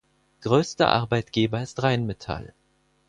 Größter 0.41 0.87
Arbeitgeber 0.87 1.61
ist 1.61 1.83
Rheinmetall. 1.83 2.55